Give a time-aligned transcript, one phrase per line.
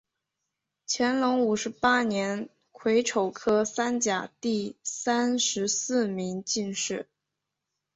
[0.87, 7.07] 乾隆五十八年癸丑科三甲第三十四名进士。